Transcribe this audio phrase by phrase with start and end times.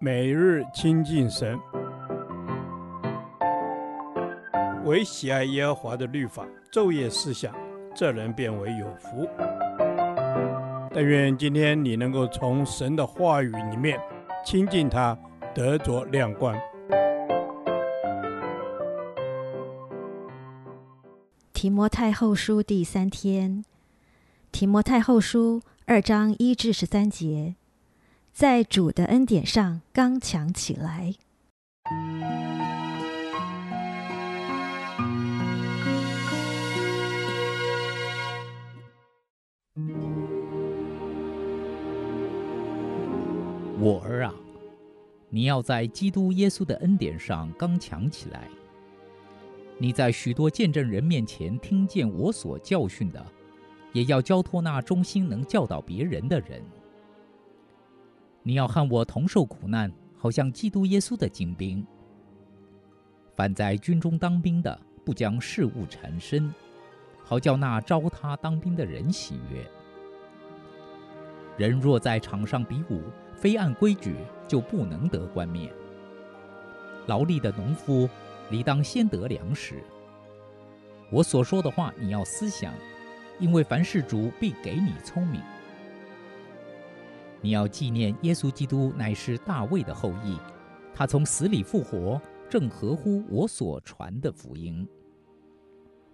[0.00, 1.58] 每日亲近神，
[4.84, 7.54] 唯喜爱耶和华的律法，昼夜思想，
[7.94, 9.28] 这人便为有福。
[10.92, 13.98] 但愿今天你能够从神的话语里面
[14.44, 15.18] 亲近他，
[15.54, 16.54] 得着亮光。
[21.52, 23.64] 提摩太后书第三天，
[24.52, 27.54] 提摩太后书二章一至十三节。
[28.34, 31.14] 在主的恩典上刚强起来。
[43.78, 44.34] 我儿啊，
[45.30, 48.48] 你要在基督耶稣的恩典上刚强起来。
[49.78, 53.24] 你在许多见证人面前听见我所教训的，
[53.92, 56.60] 也要交托那忠心能教导别人的人。
[58.46, 61.84] 你要和我同受苦难，好像基督耶稣的精兵。
[63.34, 66.52] 凡在军中当兵的，不将事物缠身，
[67.24, 69.66] 好叫那招他当兵的人喜悦。
[71.56, 73.02] 人若在场上比武，
[73.34, 74.14] 非按规矩，
[74.46, 75.72] 就不能得冠冕。
[77.06, 78.06] 劳力的农夫，
[78.50, 79.82] 理当先得粮食。
[81.10, 82.74] 我所说的话，你要思想，
[83.40, 85.40] 因为凡事主必给你聪明。
[87.44, 90.38] 你要纪念耶稣基督乃是大卫的后裔，
[90.94, 94.88] 他从死里复活，正合乎我所传的福音。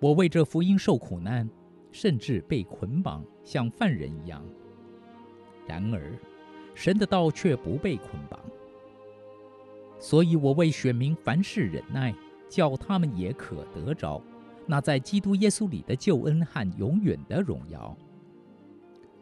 [0.00, 1.46] 我为这福音受苦难，
[1.92, 4.42] 甚至被捆绑，像犯人一样。
[5.66, 6.18] 然而，
[6.74, 8.40] 神的道却不被捆绑。
[9.98, 12.14] 所以我为选民凡事忍耐，
[12.48, 14.18] 叫他们也可得着
[14.64, 17.94] 那在基督耶稣里的救恩和永远的荣耀。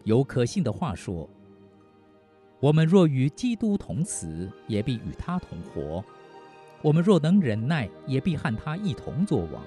[0.04, 1.28] 有可信的话说。
[2.58, 6.02] 我们若与基督同死，也必与他同活；
[6.80, 9.62] 我们若能忍耐，也必和他一同作王。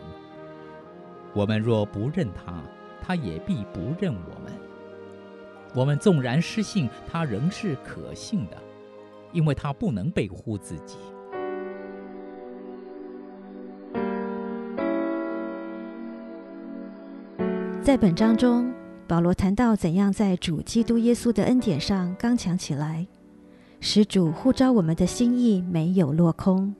[1.34, 2.64] 我们若不认他，
[3.00, 4.52] 他也必不认我们。
[5.76, 8.58] 我们纵然失信，他仍是可信的，
[9.32, 10.98] 因为他不能背乎自己。
[17.84, 18.74] 在本章中，
[19.10, 23.08] 保罗谈到怎样在主基督耶稣的恩典上刚强起来，
[23.80, 26.76] 使主呼召我们的心意没有落空。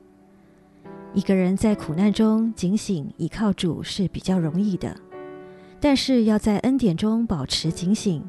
[1.16, 4.96] 一个人在苦难中警醒倚靠主是比较容易的，
[5.80, 8.22] 但是要在恩典中保持警醒，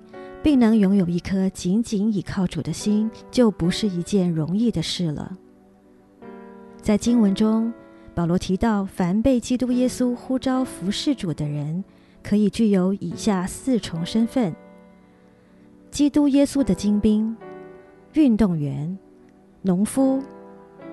[0.43, 5.37] 并能拥有一颗紧紧倚靠主的心，就不是一件容易的事了。
[6.81, 7.71] 在经文中，
[8.15, 11.84] 保罗提到，凡被基督耶稣呼召服侍主的人，
[12.22, 14.54] 可以具有以下四重身份：
[15.91, 17.36] 基督耶稣的精兵、
[18.12, 18.98] 运动员、
[19.62, 20.22] 农夫、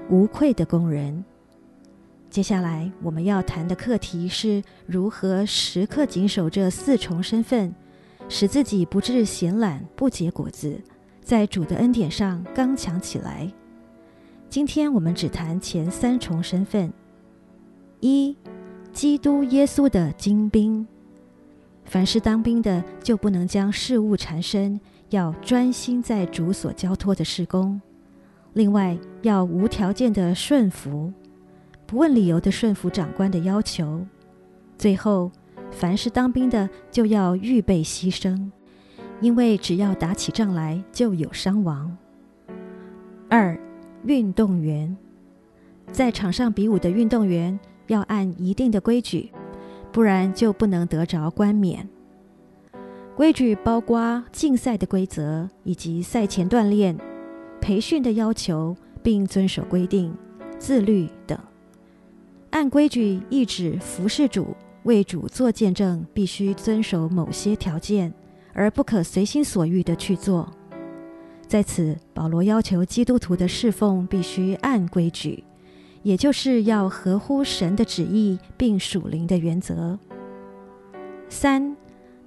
[0.10, 1.24] 无愧的工人。
[2.30, 7.74] 接下来我们要谈的课题是如何时刻谨守这四重身份，
[8.28, 10.82] 使自己不致闲懒不结果子，
[11.22, 13.52] 在主的恩典上刚强起来。
[14.50, 16.92] 今天我们只谈前三重身份：
[18.00, 18.36] 一、
[18.92, 20.88] 基督耶稣的精兵。
[21.88, 27.82] 凡是当兵的，就不能将事物缠身，要专心在主所交托的事工。
[28.54, 31.12] 另外，要无条件的顺服，
[31.86, 34.06] 不问理由的顺服长官的要求。
[34.78, 35.32] 最后，
[35.72, 38.52] 凡是当兵的，就要预备牺牲，
[39.22, 41.96] 因为只要打起仗来，就有伤亡。
[43.30, 43.58] 二、
[44.04, 44.96] 运动员，
[45.92, 49.32] 在场上比武的运动员，要按一定的规矩。
[49.98, 51.90] 不然就不能得着冠冕。
[53.16, 56.96] 规矩包括竞赛的规则，以及赛前锻炼、
[57.60, 60.16] 培训的要求，并遵守规定、
[60.60, 61.36] 自律等。
[62.52, 68.14] 按规矩意指服侍主、为主做见证，必须遵守某些条件，
[68.54, 70.48] 而不可随心所欲地去做。
[71.48, 75.44] 在此，保罗要求基督徒的侍奉必须按规矩。
[76.08, 80.00] 也就是要合乎神的旨意，并属灵的原则。
[81.28, 81.76] 三、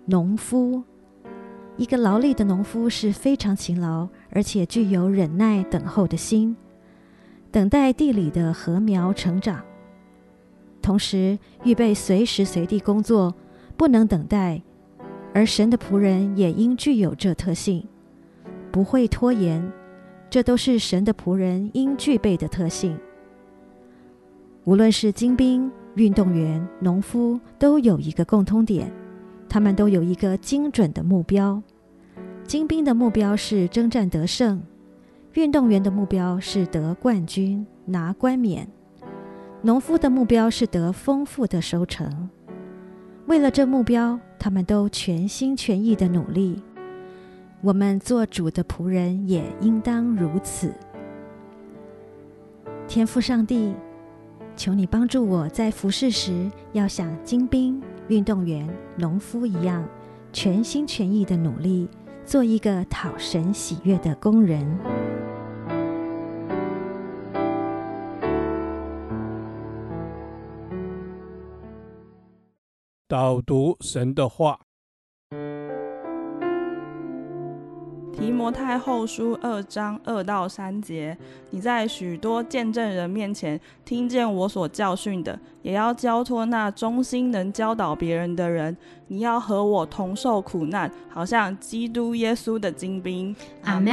[0.04, 0.82] 农夫，
[1.78, 6.54] 一个劳力的农夫是非常勤劳，而且具有忍耐等候的心，
[7.50, 9.64] 等待地里的禾苗成长，
[10.82, 13.34] 同时预备随时随地工作，
[13.78, 14.60] 不能等待。
[15.32, 17.88] 而神的仆人也应具有这特性，
[18.70, 19.72] 不会拖延，
[20.28, 22.94] 这都是神的仆人应具备的特性。
[24.64, 28.92] 无论是精兵、运动员、农夫，都有一个共通点，
[29.48, 31.62] 他们都有一个精准的目标。
[32.44, 34.62] 精兵的目标是征战得胜，
[35.34, 38.66] 运动员的目标是得冠军、拿冠冕；
[39.62, 42.28] 农夫的目标是得丰富的收成。
[43.26, 46.62] 为了这目标，他们都全心全意的努力。
[47.62, 50.72] 我们做主的仆人也应当如此。
[52.88, 53.74] 天赋上帝，
[54.60, 59.82] 求你帮助我在服侍时，要像精兵、运动员、农夫一样，
[60.34, 61.88] 全心全意的努力，
[62.26, 64.78] 做一个讨神喜悦的工人。
[73.08, 74.60] 导读神的话。
[78.40, 81.14] 摩太后书二章二到三节，
[81.50, 88.74] 你在许多见证人面前听见我所教训的，也要交托那忠心能教导别人的人。
[89.08, 93.36] 你要和我同受苦难，好像基督耶稣的精兵。
[93.64, 93.92] 阿门。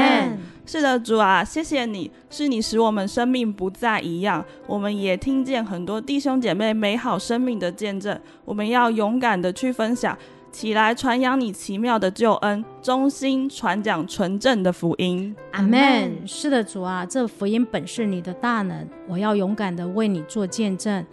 [0.65, 4.45] 是的，主啊，谢谢你，是你使我们生命不再一样。
[4.65, 10.17] 我们也听见很多弟兄姐妹美好生命的见证，我们要勇敢的去分享。
[10.57, 15.35] 起来传扬你奇妙的救恩，忠心传讲纯正的福音。
[15.51, 16.11] 阿门。
[16.25, 21.05] 是的，主啊，这福音本是你的大能，我要勇敢的为你做见证，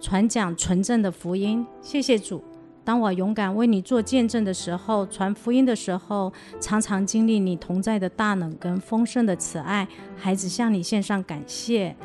[0.00, 1.66] 传讲纯正的福音。
[1.80, 2.44] 谢谢主。
[2.84, 9.88] 当我勇敢为你做见证的时候，传福音的时候，常常经历你同在的大能跟丰盛的慈爱。
[10.16, 11.96] 孩子向你献上感谢。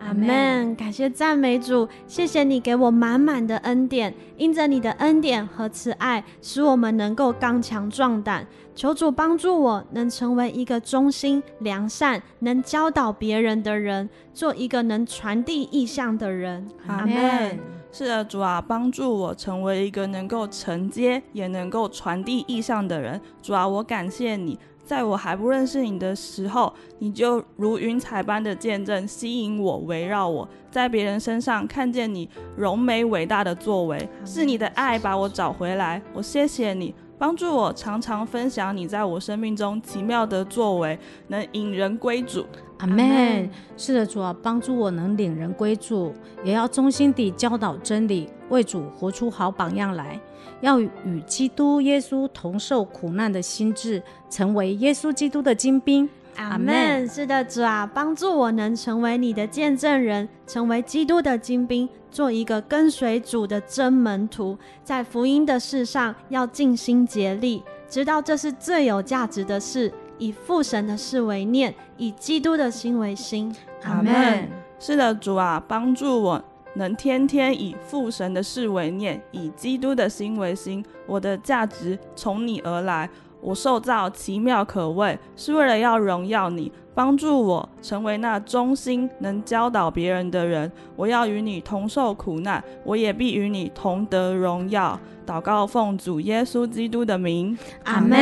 [0.00, 8.46] 阿门，感谢赞美主，谢谢你给我满满的恩典，因着你的恩典和慈爱，使我们能够刚强壮胆。
[8.74, 16.68] 求主帮助我，能成为一个忠心、良善、能教导别人的人，做一个能传递意向的人。
[16.86, 17.58] 阿门。
[17.90, 23.18] 是的，主啊，帮助我成为一个能够承接，也能够传递意向的人。
[23.40, 24.58] 主啊，我感谢你。
[24.86, 36.00] 在我还不认识你的时候，你就如云彩般的见证吸引我，围绕我，在别人身上看见你柔美伟大的作为，是你的爱把我找回来。
[36.14, 40.98] 我谢谢你，帮助我常常分享你在我生命中奇妙的作为，
[41.28, 42.44] 能引人归主。
[42.78, 43.48] 阿门。
[43.76, 46.12] 是的，主啊，帮助我能领人归主，
[46.44, 50.20] 也要忠心地教导真理，为主活出好榜样来。
[50.60, 50.90] 要与
[51.26, 56.08] 基督耶稣同受苦难的心智，成为耶稣基督的精兵。
[56.36, 57.08] 阿门。
[57.08, 73.54] 是的，主啊，帮助我能成为你的见证人，成为基督的精兵，做一个跟随主的真门徒，在福音的事上要尽心竭力，知道这是最有价值的事，以父神的事为念，以基督的心为心。
[73.82, 74.48] 阿门。
[74.78, 76.42] 是的，主啊，帮助我。
[76.76, 80.82] 能天天以父神的事为念，以基督的心为心。
[81.06, 83.10] 我的价值从你而来，
[83.42, 90.72] 我受造奇妙可畏，是为了要荣耀你，帮助我成为那忠心能教导别人的人。
[90.96, 94.98] 我要与你同受苦难，我也必与你同得荣耀。
[95.26, 98.18] 祷告奉主耶稣基督的名，阿门。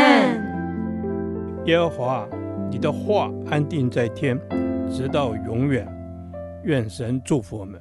[1.66, 2.26] 耶和华，
[2.68, 4.36] 你的话安定在天，
[4.90, 5.86] 直到永远。
[6.64, 7.80] 愿神祝福我们。